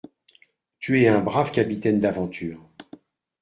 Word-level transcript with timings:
Tu 0.79 0.97
es 1.03 1.07
un 1.11 1.21
brave 1.21 1.51
capitaine 1.51 1.99
d’aventure. 1.99 2.59